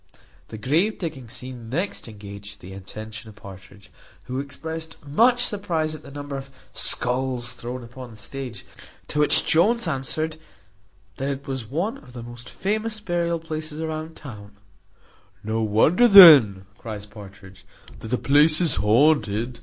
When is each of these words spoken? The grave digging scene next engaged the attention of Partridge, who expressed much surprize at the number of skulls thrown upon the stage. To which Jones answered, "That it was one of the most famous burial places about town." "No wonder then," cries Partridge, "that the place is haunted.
The 0.47 0.57
grave 0.57 0.97
digging 0.97 1.29
scene 1.29 1.69
next 1.69 2.07
engaged 2.07 2.59
the 2.59 2.73
attention 2.73 3.29
of 3.29 3.35
Partridge, 3.35 3.91
who 4.23 4.39
expressed 4.39 4.97
much 5.05 5.45
surprize 5.45 5.93
at 5.93 6.01
the 6.01 6.09
number 6.09 6.35
of 6.37 6.49
skulls 6.73 7.53
thrown 7.53 7.83
upon 7.83 8.09
the 8.09 8.17
stage. 8.17 8.65
To 9.09 9.19
which 9.19 9.45
Jones 9.45 9.87
answered, 9.87 10.37
"That 11.17 11.29
it 11.29 11.45
was 11.45 11.65
one 11.67 11.99
of 11.99 12.13
the 12.13 12.23
most 12.23 12.49
famous 12.49 12.99
burial 12.99 13.37
places 13.37 13.79
about 13.79 14.15
town." 14.15 14.57
"No 15.43 15.61
wonder 15.61 16.07
then," 16.07 16.65
cries 16.79 17.05
Partridge, 17.05 17.63
"that 17.99 18.07
the 18.07 18.17
place 18.17 18.59
is 18.59 18.77
haunted. 18.77 19.59